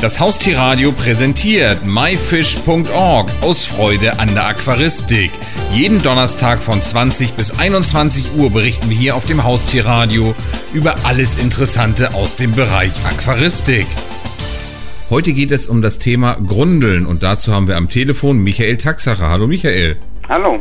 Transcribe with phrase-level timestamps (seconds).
[0.00, 5.32] Das Haustierradio präsentiert myfish.org aus Freude an der Aquaristik.
[5.74, 10.36] Jeden Donnerstag von 20 bis 21 Uhr berichten wir hier auf dem Haustierradio
[10.72, 13.88] über alles Interessante aus dem Bereich Aquaristik.
[15.10, 19.28] Heute geht es um das Thema Grundeln und dazu haben wir am Telefon Michael Taxacher.
[19.28, 19.96] Hallo Michael.
[20.28, 20.58] Hallo.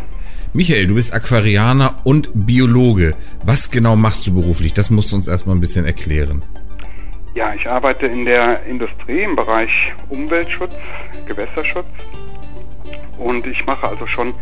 [0.53, 3.13] Michael, du bist Aquarianer und Biologe.
[3.45, 4.73] Was genau machst du beruflich?
[4.73, 6.41] Das musst du uns erstmal ein bisschen erklären.
[7.37, 9.71] Ja, ich arbeite in der Industrie im Bereich
[10.09, 10.75] Umweltschutz,
[11.27, 11.87] Gewässerschutz.
[13.19, 14.33] Und ich mache also schon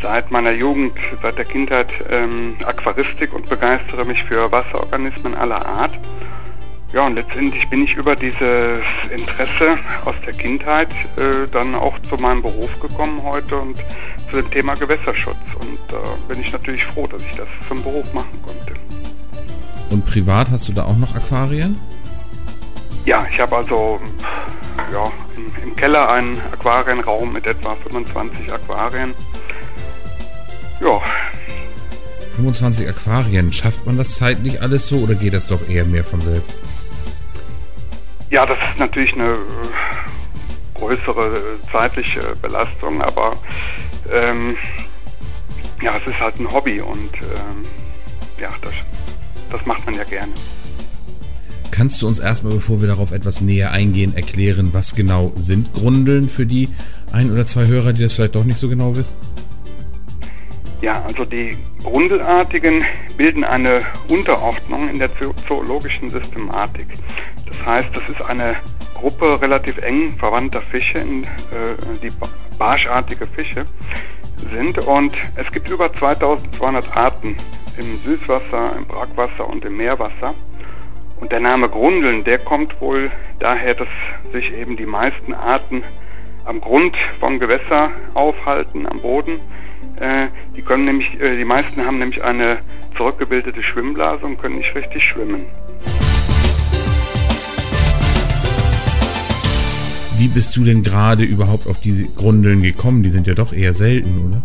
[0.00, 5.92] seit meiner Jugend, seit der Kindheit ähm, Aquaristik und begeistere mich für Wasserorganismen aller Art.
[6.94, 8.78] Ja, und letztendlich bin ich über dieses
[9.10, 10.88] Interesse aus der Kindheit
[11.18, 13.76] äh, dann auch zu meinem Beruf gekommen heute und
[14.30, 15.36] zu dem Thema Gewässerschutz.
[15.60, 18.80] Und da äh, bin ich natürlich froh, dass ich das zum Beruf machen konnte.
[19.90, 21.78] Und privat hast du da auch noch Aquarien?
[23.04, 24.00] Ja, ich habe also
[24.92, 25.10] ja,
[25.62, 29.14] im, Keller einen Aquarienraum mit etwa 25 Aquarien.
[30.80, 31.00] Ja.
[32.36, 36.20] 25 Aquarien, schafft man das zeitlich alles so oder geht das doch eher mehr von
[36.20, 36.62] selbst?
[38.30, 43.34] Ja, das ist natürlich eine äh, größere äh, zeitliche Belastung, aber
[44.10, 44.56] ähm,
[45.82, 47.62] ja, es ist halt ein Hobby und ähm,
[48.38, 48.72] ja, das,
[49.50, 50.32] das macht man ja gerne.
[51.80, 56.28] Kannst du uns erstmal, bevor wir darauf etwas näher eingehen, erklären, was genau sind Grundeln
[56.28, 56.68] für die
[57.10, 59.14] ein oder zwei Hörer, die das vielleicht doch nicht so genau wissen?
[60.82, 62.84] Ja, also die Grundelartigen
[63.16, 65.08] bilden eine Unterordnung in der
[65.48, 66.86] zoologischen Systematik.
[67.46, 68.56] Das heißt, das ist eine
[68.92, 71.24] Gruppe relativ eng verwandter Fische, äh,
[72.02, 72.10] die
[72.58, 73.64] barschartige Fische
[74.52, 74.76] sind.
[74.86, 77.36] Und es gibt über 2200 Arten
[77.78, 80.34] im Süßwasser, im Brackwasser und im Meerwasser.
[81.20, 83.88] Und der Name Grundeln, der kommt wohl daher, dass
[84.32, 85.82] sich eben die meisten Arten
[86.44, 89.40] am Grund vom Gewässer aufhalten, am Boden.
[89.96, 92.58] Äh, die können nämlich, äh, die meisten haben nämlich eine
[92.96, 95.44] zurückgebildete Schwimmblase und können nicht richtig schwimmen.
[100.18, 103.02] Wie bist du denn gerade überhaupt auf diese Grundeln gekommen?
[103.02, 104.42] Die sind ja doch eher selten, oder?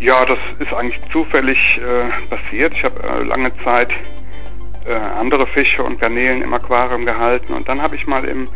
[0.00, 2.76] Ja, das ist eigentlich zufällig äh, passiert.
[2.76, 3.90] Ich habe äh, lange Zeit
[4.86, 8.48] äh, andere Fische und Garnelen im Aquarium gehalten und dann habe ich mal in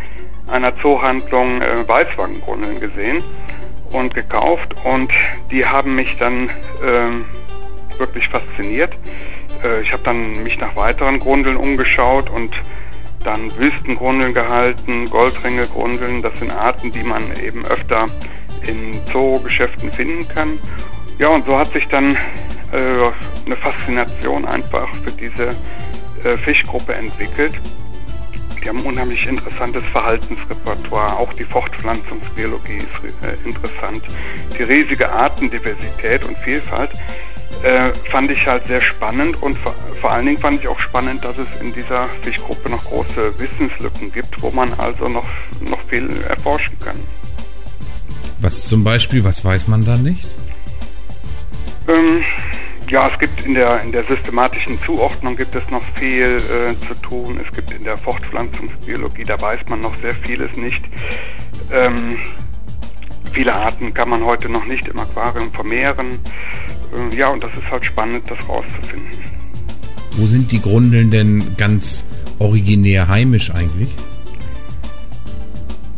[0.49, 3.23] einer Zoohandlung äh, Weißwangengrundeln gesehen
[3.93, 5.11] und gekauft und
[5.51, 6.51] die haben mich dann
[6.85, 7.25] ähm,
[7.99, 8.97] wirklich fasziniert.
[9.63, 12.55] Äh, ich habe dann mich nach weiteren Grundeln umgeschaut und
[13.25, 16.21] dann Wüstengrundeln gehalten, Goldringelgrundeln.
[16.21, 18.07] Das sind Arten, die man eben öfter
[18.67, 20.59] in Zoogeschäften finden kann.
[21.19, 22.17] Ja, und so hat sich dann
[22.73, 22.77] äh,
[23.47, 25.51] eine Faszination einfach für diese
[26.25, 27.55] äh, Fischgruppe entwickelt.
[28.63, 31.19] Die haben unheimlich interessantes Verhaltensrepertoire.
[31.19, 34.03] Auch die Fortpflanzungsbiologie ist äh, interessant.
[34.59, 36.91] Die riesige Artendiversität und Vielfalt
[37.63, 41.25] äh, fand ich halt sehr spannend und vor, vor, allen Dingen fand ich auch spannend,
[41.25, 45.29] dass es in dieser Fischgruppe noch große Wissenslücken gibt, wo man also noch,
[45.69, 46.99] noch viel erforschen kann.
[48.41, 50.27] Was zum Beispiel, was weiß man da nicht?
[51.89, 52.23] Ähm,
[52.95, 56.95] ja, es gibt in der, in der systematischen Zuordnung gibt es noch viel äh, zu
[57.03, 57.41] tun.
[57.45, 60.81] Es gibt in der Fortpflanzungsbiologie, da weiß man noch sehr vieles nicht.
[61.73, 62.19] Ähm,
[63.33, 66.21] viele Arten kann man heute noch nicht im Aquarium vermehren.
[67.11, 69.25] Äh, ja, und das ist halt spannend, das rauszufinden.
[70.13, 73.89] Wo sind die Grundeln denn ganz originär heimisch eigentlich?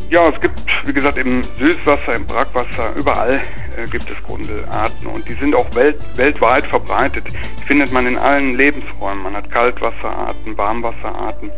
[0.09, 3.41] Ja, es gibt, wie gesagt, im Süßwasser, im Brackwasser, überall
[3.77, 7.25] äh, gibt es Grundelarten und die sind auch welt, weltweit verbreitet.
[7.27, 9.25] Die findet man in allen Lebensräumen.
[9.25, 11.51] Man hat Kaltwasserarten, Warmwasserarten.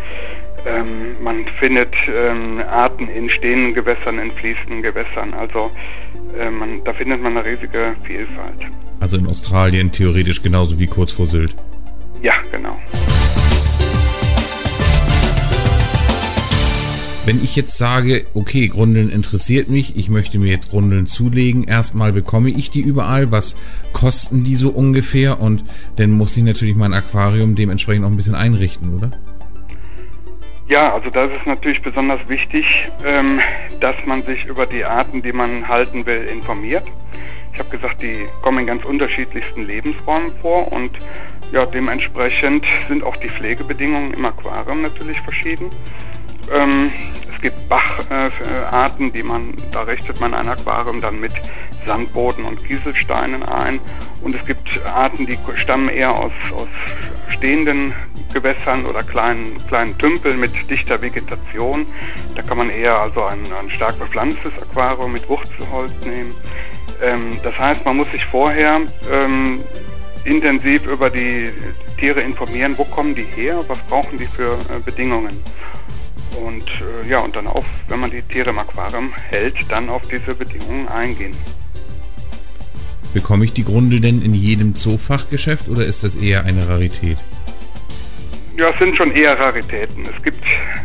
[0.66, 5.34] Ähm, man findet ähm, Arten in stehenden Gewässern, in fließenden Gewässern.
[5.34, 5.70] Also
[6.38, 8.60] äh, man, da findet man eine riesige Vielfalt.
[9.00, 11.54] Also in Australien theoretisch genauso wie kurz vor Sylt.
[12.22, 12.76] Ja, genau.
[17.28, 22.10] Wenn ich jetzt sage, okay, Grundeln interessiert mich, ich möchte mir jetzt Grundeln zulegen, erstmal
[22.10, 23.60] bekomme ich die überall, was
[23.92, 25.62] kosten die so ungefähr und
[25.96, 29.10] dann muss ich natürlich mein Aquarium dementsprechend auch ein bisschen einrichten, oder?
[30.68, 32.64] Ja, also da ist es natürlich besonders wichtig,
[33.04, 33.40] ähm,
[33.78, 36.84] dass man sich über die Arten, die man halten will, informiert.
[37.52, 40.92] Ich habe gesagt, die kommen in ganz unterschiedlichsten Lebensformen vor und
[41.52, 45.68] ja, dementsprechend sind auch die Pflegebedingungen im Aquarium natürlich verschieden.
[46.56, 46.90] Ähm,
[47.34, 51.32] es gibt Bacharten, äh, die man, da richtet man ein Aquarium dann mit
[51.86, 53.80] Sandboden und Kieselsteinen ein.
[54.22, 56.68] Und es gibt Arten, die stammen eher aus, aus
[57.28, 57.94] stehenden
[58.32, 61.86] Gewässern oder kleinen, kleinen Tümpeln mit dichter Vegetation.
[62.34, 66.34] Da kann man eher also ein, ein stark bepflanztes Aquarium mit Wurzelholz nehmen.
[67.02, 68.80] Ähm, das heißt, man muss sich vorher
[69.10, 69.62] ähm,
[70.24, 71.50] intensiv über die
[71.98, 75.40] Tiere informieren, wo kommen die her, was brauchen die für äh, Bedingungen.
[76.44, 80.02] Und äh, ja, und dann auch, wenn man die Tiere im Aquarium hält, dann auf
[80.08, 81.36] diese Bedingungen eingehen.
[83.14, 87.18] Bekomme ich die Grundel denn in jedem Zoofachgeschäft oder ist das eher eine Rarität?
[88.56, 90.04] Ja, es sind schon eher Raritäten.
[90.04, 90.42] Es gibt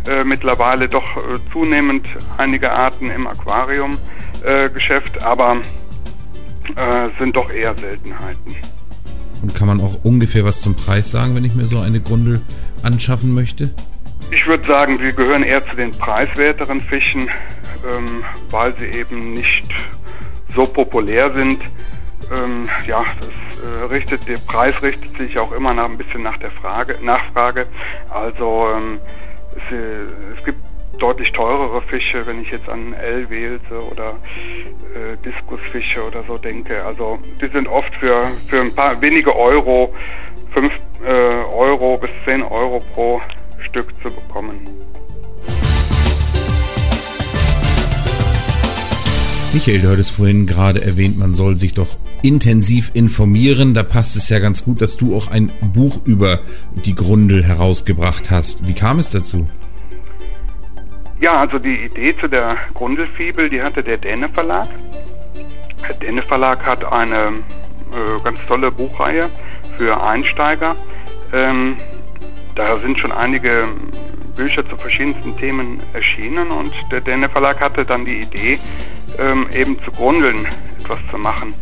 [0.08, 2.08] äh, mittlerweile doch äh, zunehmend
[2.38, 5.58] einige Arten im Aquariumgeschäft, äh, aber
[6.76, 8.56] äh, sind doch eher Seltenheiten.
[9.42, 12.42] Und kann man auch ungefähr was zum Preis sagen, wenn ich mir so eine Grundel
[12.84, 13.74] anschaffen möchte?
[14.34, 19.72] Ich würde sagen, sie gehören eher zu den preiswerteren Fischen, ähm, weil sie eben nicht
[20.50, 21.62] so populär sind.
[22.36, 23.30] Ähm, ja, das
[23.64, 27.68] äh, richtet, der Preis richtet sich auch immer nach ein bisschen nach der Frage, Nachfrage.
[28.10, 29.00] Also ähm,
[29.56, 30.58] es, äh, es, gibt
[30.98, 34.16] deutlich teurere Fische, wenn ich jetzt an L-Welse oder
[34.96, 36.84] äh, Diskusfische oder so denke.
[36.84, 39.94] Also die sind oft für, für ein paar wenige Euro,
[40.54, 40.74] 5
[41.06, 43.22] äh, Euro bis 10 Euro pro
[43.64, 44.68] Stück zu bekommen.
[49.54, 53.76] Michael, du hattest vorhin gerade erwähnt, man soll sich doch intensiv informieren.
[53.76, 56.40] Da passt es ja ganz gut, dass du auch ein Buch über
[56.86, 58.68] die Grundel herausgebracht hast.
[58.68, 59.48] Wie kam es dazu?
[61.20, 64.68] Ja, also die Idee zu der Grundelfibel, die hatte der Däne Verlag.
[65.88, 69.30] Der Däne Verlag hat eine äh, ganz tolle Buchreihe
[69.78, 70.76] für Einsteiger.
[71.32, 71.78] Ähm,
[72.56, 73.68] da sind schon einige
[74.36, 78.60] Bücher zu verschiedensten Themen erschienen und der Däne Verlag hatte dann die Idee,
[79.20, 80.48] ähm, eben zu Grundeln
[80.80, 81.54] etwas zu machen.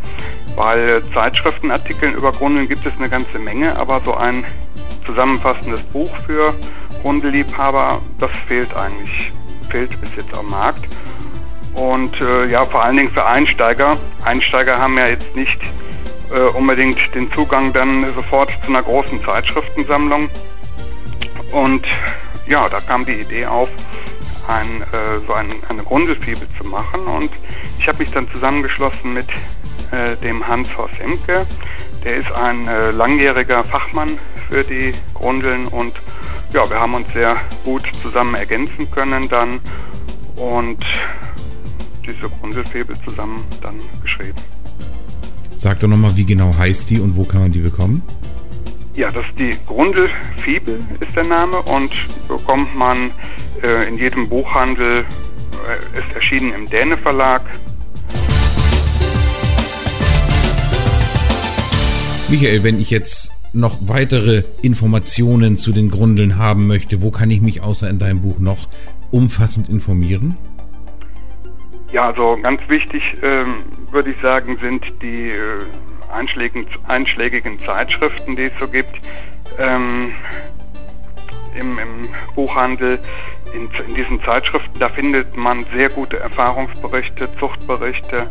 [0.56, 4.44] Weil Zeitschriftenartikeln über Grundeln gibt es eine ganze Menge, aber so ein
[5.04, 6.54] zusammenfassendes Buch für
[7.02, 9.32] Grundelliebhaber, das fehlt eigentlich,
[9.70, 10.86] fehlt bis jetzt am Markt.
[11.74, 13.96] Und äh, ja, vor allen Dingen für Einsteiger.
[14.24, 15.60] Einsteiger haben ja jetzt nicht
[16.30, 20.28] äh, unbedingt den Zugang dann sofort zu einer großen Zeitschriftensammlung.
[21.52, 21.86] Und
[22.46, 23.68] ja, da kam die Idee auf,
[24.48, 27.02] ein, äh, so ein, eine Grundelfibel zu machen.
[27.02, 27.30] Und
[27.78, 29.28] ich habe mich dann zusammengeschlossen mit
[29.92, 31.46] äh, dem Hans Horst Imke.
[32.04, 34.18] Der ist ein äh, langjähriger Fachmann
[34.48, 35.94] für die Grundeln und
[36.52, 39.60] ja, wir haben uns sehr gut zusammen ergänzen können dann
[40.36, 40.84] und
[42.06, 44.36] diese Grundelfibel zusammen dann geschrieben.
[45.56, 48.02] Sag doch nochmal, wie genau heißt die und wo kann man die bekommen?
[48.94, 51.90] Ja, das ist die Grundelfibel ist der Name und
[52.28, 53.10] bekommt man
[53.62, 57.42] äh, in jedem Buchhandel, äh, ist erschienen im Däne Verlag.
[62.28, 67.40] Michael, wenn ich jetzt noch weitere Informationen zu den Grundeln haben möchte, wo kann ich
[67.40, 68.68] mich außer in deinem Buch noch
[69.10, 70.36] umfassend informieren?
[71.92, 75.64] Ja, also ganz wichtig ähm, würde ich sagen, sind die äh,
[76.12, 78.94] einschlägigen, einschlägigen Zeitschriften, die es so gibt,
[79.58, 80.14] ähm,
[81.54, 82.98] im, im, Buchhandel,
[83.54, 88.26] in, in, diesen Zeitschriften, da findet man sehr gute Erfahrungsberichte, Zuchtberichte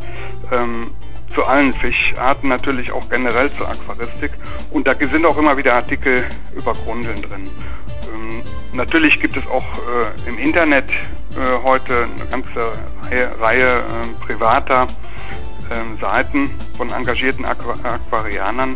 [0.52, 0.92] ähm,
[1.34, 4.32] zu allen Fischarten, natürlich auch generell zur Aquaristik.
[4.72, 6.26] Und da sind auch immer wieder Artikel
[6.56, 7.44] über Grundeln drin.
[8.14, 8.42] Ähm,
[8.74, 12.74] natürlich gibt es auch äh, im Internet äh, heute eine ganze
[13.04, 14.88] Reihe, Reihe äh, privater
[15.72, 18.74] ähm, Seiten von engagierten Aqu Aquarianern.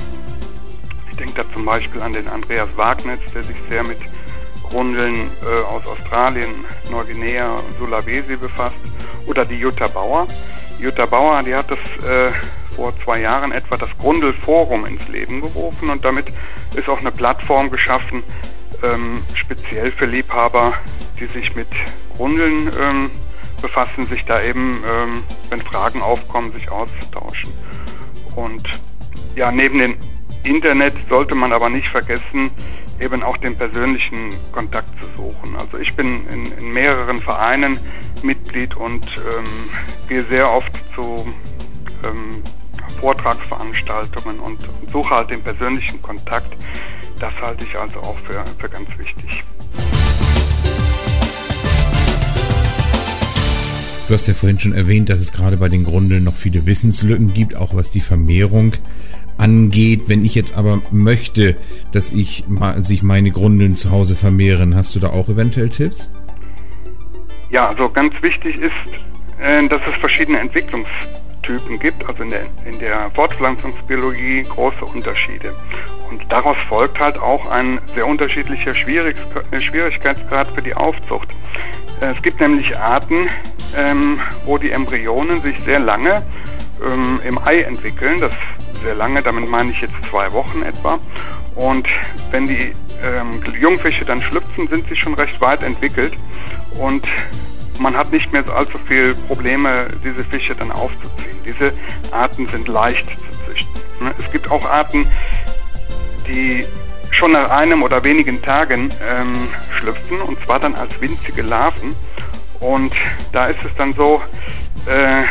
[1.12, 4.00] Ich denke da zum Beispiel an den Andreas Wagnitz, der sich sehr mit
[4.64, 6.50] Grundeln äh, aus Australien,
[6.90, 8.78] Neuguinea und Sulawesi befasst.
[9.28, 10.28] Oder die Jutta Bauer.
[10.80, 12.32] Jutta Bauer, die hat das äh,
[12.76, 16.26] vor zwei Jahren etwa das Grundelforum ins Leben gerufen und damit
[16.76, 18.24] ist auch eine Plattform geschaffen,
[18.84, 20.74] ähm, speziell für Liebhaber,
[21.20, 21.70] die sich mit
[22.18, 23.12] Grundeln ähm,
[23.62, 27.52] befassen, sich da eben, ähm, wenn Fragen aufkommen, sich auszutauschen.
[28.36, 28.68] Und
[29.36, 29.96] ja, neben dem
[30.44, 32.52] Internet sollte man aber nicht vergessen,
[33.00, 35.56] eben auch den persönlichen Kontakt zu suchen.
[35.58, 37.80] Also ich bin in, in mehreren Vereinen
[38.24, 39.46] Mitglied und ähm,
[40.08, 41.28] gehe sehr oft zu
[42.04, 42.44] ähm,
[43.00, 44.60] Vortragsveranstaltungen und,
[44.92, 46.56] suche halt den persönlichen Kontakt.
[47.20, 49.44] Das halte ich also auch für, für ganz wichtig.
[54.08, 57.34] Du hast ja vorhin schon erwähnt, dass es gerade bei den Grundeln noch viele Wissenslücken
[57.34, 58.74] gibt, auch was die Vermehrung
[59.40, 60.04] angeht.
[60.08, 61.56] Wenn ich jetzt aber möchte,
[61.92, 62.44] dass ich
[62.78, 66.12] sich meine Grundeln zu Hause vermehren, hast du da auch eventuell Tipps?
[67.50, 68.74] Ja, also ganz wichtig ist,
[69.42, 70.90] äh, dass es verschiedene Entwicklungs
[71.46, 75.56] Typen gibt, also in der, in der Fortpflanzungsbiologie große Unterschiede.
[76.10, 81.36] Und daraus folgt halt auch ein sehr unterschiedlicher Schwierigkeitsgrad für die Aufzucht.
[82.02, 83.30] Äh, es gibt nämlich Arten,
[83.78, 86.24] ähm, wo die Embryonen sich sehr lange
[86.86, 88.20] ähm, im Ei entwickeln.
[88.20, 88.34] Das
[88.84, 91.00] sehr lange, damit meine ich jetzt zwei Wochen etwa.
[91.56, 91.88] Und
[92.32, 92.74] wenn die
[93.04, 96.14] ähm, Jungfische dann schlüpfen, sind sie schon recht weit entwickelt
[96.80, 97.08] und
[97.80, 101.38] man hat nicht mehr allzu viel Probleme, diese Fische dann aufzuziehen.
[101.46, 101.74] Diese
[102.12, 103.82] Arten sind leicht zu züchten.
[104.02, 105.08] Ne, es gibt auch Arten,
[106.28, 106.66] die
[107.12, 109.34] schon nach einem oder wenigen Tagen ähm,
[109.74, 111.96] schlüpfen und zwar dann als winzige Larven.
[112.60, 112.94] Und
[113.32, 114.22] da ist es dann so,
[114.88, 115.24] äh,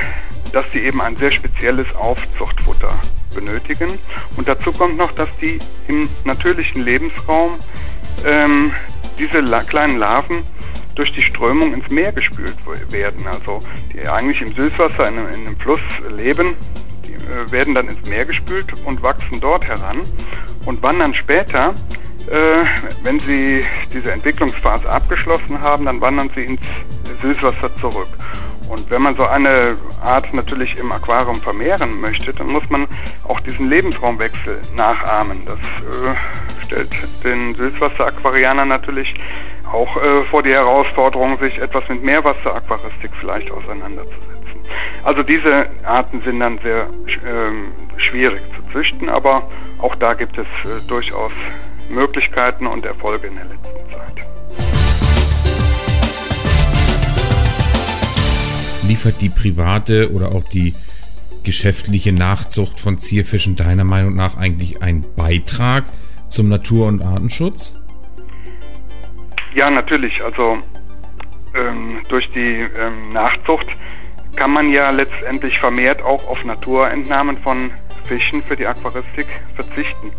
[0.53, 2.95] dass sie eben ein sehr spezielles Aufzuchtfutter
[3.35, 3.99] benötigen.
[4.37, 5.59] Und dazu kommt noch, dass die
[5.89, 7.59] im natürlichen Lebensraum
[8.25, 8.73] ähm,
[9.19, 10.45] diese la kleinen Larven
[10.95, 12.57] durch die Strömung ins Meer gespült
[12.91, 13.27] werden.
[13.27, 13.61] Also
[13.93, 15.81] die eigentlich im Süßwasser in, in einem Fluss
[16.17, 16.55] leben,
[17.07, 20.03] die äh, werden dann ins Meer gespült und wachsen dort heran
[20.67, 21.75] und wandern später,
[22.31, 22.65] äh,
[23.03, 26.67] wenn sie diese Entwicklungsphase abgeschlossen haben, dann wandern sie ins
[27.21, 28.09] Süßwasser zurück.
[28.69, 32.87] Und wenn man so eine Art natürlich im Aquarium vermehren möchte, dann muss man
[33.29, 35.45] auch diesen Lebensraumwechsel nachahmen.
[35.45, 39.15] Das äh, stellt den Süßwasseraquarianern natürlich
[39.73, 44.35] auch äh, vor die Herausforderung, sich etwas mit Meerwasseraquaristik vielleicht auseinanderzusetzen.
[45.03, 50.47] Also diese Arten sind dann sehr äh, schwierig zu züchten, aber auch da gibt es
[50.47, 51.33] äh, durchaus
[51.91, 53.84] Möglichkeiten und Erfolge in der letzten
[58.95, 60.73] liefert die private oder auch die
[61.43, 65.87] geschäftliche Nachzucht von Zierfischen deiner Meinung nach eigentlich einen Beitrag
[66.29, 67.81] zum Natur- und Artenschutz?
[69.53, 70.23] Ja, natürlich.
[70.23, 70.59] Also
[71.57, 73.67] ähm, durch die ähm, Nachzucht
[74.37, 77.73] kann man ja letztendlich vermehrt auch auf Naturentnahmen von
[78.05, 80.13] Fischen für die Aquaristik verzichten.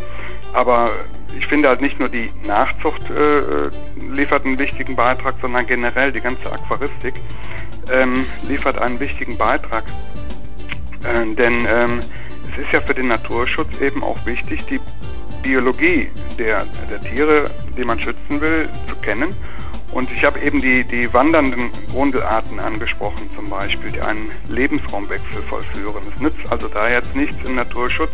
[0.53, 0.89] Aber
[1.37, 3.69] ich finde halt nicht nur die Nachzucht äh,
[4.13, 7.15] liefert einen wichtigen Beitrag, sondern generell die ganze Aquaristik
[7.91, 8.13] ähm,
[8.47, 9.83] liefert einen wichtigen Beitrag.
[11.03, 11.99] Äh, denn ähm,
[12.51, 14.79] es ist ja für den Naturschutz eben auch wichtig, die
[15.43, 19.29] Biologie der, der Tiere, die man schützen will, zu kennen.
[19.95, 26.03] Und ich habe eben die, die wandernden Grundelarten angesprochen, zum Beispiel, die einen Lebensraumwechsel vollführen.
[26.13, 28.11] Es nützt also da jetzt nichts im Naturschutz,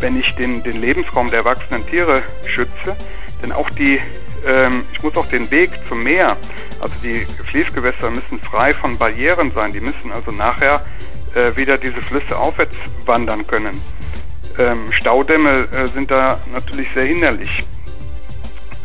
[0.00, 2.96] wenn ich den, den Lebensraum der wachsenden Tiere schütze,
[3.42, 4.00] denn auch die,
[4.44, 6.36] ähm, ich muss auch den Weg zum Meer
[6.80, 9.70] also die Fließgewässer müssen frei von Barrieren sein.
[9.72, 10.82] Die müssen also nachher
[11.34, 13.80] äh, wieder diese Flüsse aufwärts wandern können.
[14.58, 17.64] Ähm, Staudämme äh, sind da natürlich sehr hinderlich.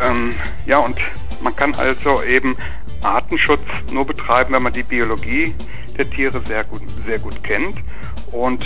[0.01, 0.31] Ähm,
[0.65, 0.97] ja, und
[1.41, 2.55] man kann also eben
[3.03, 5.53] Artenschutz nur betreiben, wenn man die Biologie
[5.97, 7.77] der Tiere sehr gut, sehr gut kennt.
[8.31, 8.65] Und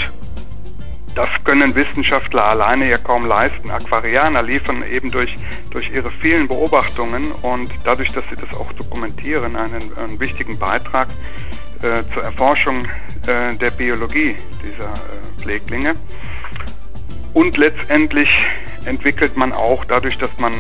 [1.16, 3.70] das können Wissenschaftler alleine ja kaum leisten.
[3.72, 5.36] Aquarianer liefern eben durch,
[5.72, 11.10] durch ihre vielen Beobachtungen und dadurch, dass sie das auch dokumentieren, einen, einen wichtigen Beitrag
[11.82, 12.86] äh, zur Erforschung
[13.28, 15.96] äh, der Biologie dieser äh, Pfleglinge.
[17.34, 18.30] Und letztendlich
[18.86, 20.54] entwickelt man auch dadurch, dass man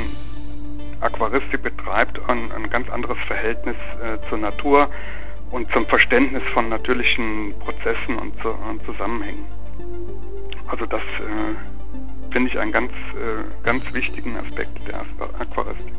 [1.01, 4.89] Aquaristik betreibt, ein, ein ganz anderes Verhältnis äh, zur Natur
[5.51, 9.45] und zum Verständnis von natürlichen Prozessen und, zu, und Zusammenhängen.
[10.67, 15.01] Also das äh, finde ich einen ganz, äh, ganz wichtigen Aspekt der
[15.39, 15.93] Aquaristik.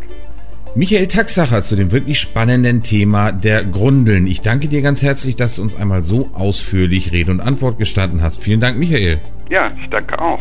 [0.76, 4.28] Michael Taxacher zu dem wirklich spannenden Thema der Grundeln.
[4.28, 8.22] Ich danke dir ganz herzlich, dass du uns einmal so ausführlich Rede und Antwort gestanden
[8.22, 8.40] hast.
[8.40, 9.20] Vielen Dank, Michael.
[9.48, 10.40] Ja, ich danke auch.